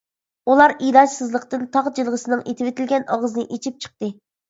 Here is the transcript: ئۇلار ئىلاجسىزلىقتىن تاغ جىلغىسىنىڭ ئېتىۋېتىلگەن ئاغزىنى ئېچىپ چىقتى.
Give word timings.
ئۇلار 0.53 0.73
ئىلاجسىزلىقتىن 0.87 1.69
تاغ 1.77 1.91
جىلغىسىنىڭ 2.01 2.43
ئېتىۋېتىلگەن 2.49 3.09
ئاغزىنى 3.19 3.51
ئېچىپ 3.55 3.83
چىقتى. 3.89 4.15